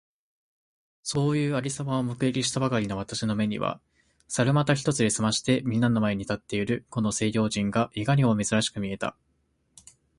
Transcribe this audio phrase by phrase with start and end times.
[1.03, 3.79] そういう有様を目撃したばかりの私の眼めには、
[4.27, 9.15] 猿股一つで済まして皆みんなの前に立っているこの西洋人がいかにも珍しく見えた。